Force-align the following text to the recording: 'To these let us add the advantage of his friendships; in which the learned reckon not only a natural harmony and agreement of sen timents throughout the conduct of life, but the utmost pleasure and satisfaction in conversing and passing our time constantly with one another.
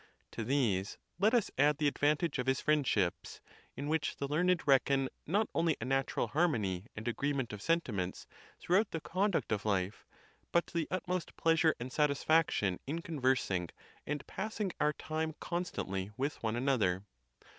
'To 0.31 0.43
these 0.43 0.97
let 1.19 1.31
us 1.31 1.51
add 1.59 1.77
the 1.77 1.85
advantage 1.87 2.39
of 2.39 2.47
his 2.47 2.59
friendships; 2.59 3.39
in 3.75 3.87
which 3.87 4.15
the 4.17 4.27
learned 4.27 4.67
reckon 4.67 5.07
not 5.27 5.47
only 5.53 5.77
a 5.79 5.85
natural 5.85 6.29
harmony 6.29 6.87
and 6.95 7.07
agreement 7.07 7.53
of 7.53 7.61
sen 7.61 7.81
timents 7.81 8.25
throughout 8.59 8.89
the 8.89 8.99
conduct 8.99 9.51
of 9.51 9.63
life, 9.63 10.07
but 10.51 10.65
the 10.65 10.87
utmost 10.89 11.35
pleasure 11.37 11.75
and 11.79 11.93
satisfaction 11.93 12.79
in 12.87 13.03
conversing 13.03 13.69
and 14.07 14.25
passing 14.25 14.71
our 14.79 14.93
time 14.93 15.35
constantly 15.39 16.09
with 16.17 16.41
one 16.41 16.55
another. 16.55 17.03